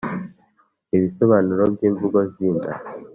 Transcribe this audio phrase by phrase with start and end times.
[0.95, 2.71] ibisobanuro by’imvugo zida